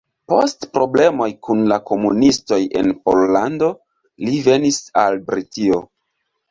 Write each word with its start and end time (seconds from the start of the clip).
Post 0.31 0.63
problemoj 0.77 1.27
kun 1.49 1.61
la 1.73 1.77
komunistoj 1.91 2.61
en 2.81 2.91
Pollando 3.03 3.73
li 4.27 4.43
venis 4.51 4.85
al 5.07 5.25
Britio. 5.33 5.85